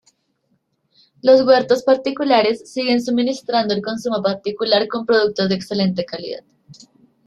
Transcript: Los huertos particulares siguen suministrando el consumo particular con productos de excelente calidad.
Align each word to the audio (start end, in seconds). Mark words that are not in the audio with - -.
Los 1.21 1.43
huertos 1.45 1.83
particulares 1.83 2.73
siguen 2.73 3.03
suministrando 3.03 3.75
el 3.75 3.83
consumo 3.83 4.19
particular 4.23 4.87
con 4.87 5.05
productos 5.05 5.47
de 5.47 5.53
excelente 5.53 6.05
calidad. 6.05 6.43